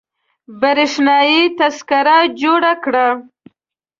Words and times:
برېښنايي 0.61 1.41
تذکره 1.59 2.17
جوړه 2.41 2.73
کړه 2.83 3.07